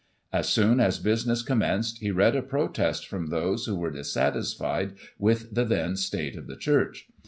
As 0.33 0.49
soon 0.49 0.79
as 0.79 0.97
business 0.97 1.43
commenced, 1.43 1.99
he 1.99 2.09
read 2.09 2.35
a 2.35 2.41
protest 2.41 3.07
from 3.07 3.27
those 3.27 3.67
who 3.67 3.75
were 3.75 3.91
dissatisfied 3.91 4.93
with 5.19 5.53
the 5.53 5.63
then 5.63 5.95
state 5.95 6.35
of 6.35 6.47
the 6.47 6.55
Church. 6.57 7.07